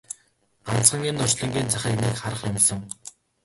Ганцхан 0.67 1.01
энэ 1.09 1.23
орчлонгийн 1.25 1.69
захыг 1.73 1.95
нэг 2.01 2.15
харах 2.21 2.41
юмсан! 2.51 2.79